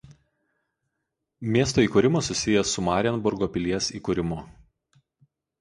Miesto 1.57 1.83
įkūrimas 1.87 2.31
susijęs 2.33 2.73
su 2.79 2.85
Marienburgo 2.89 3.51
pilies 3.59 3.91
įkūrimu. 4.01 4.43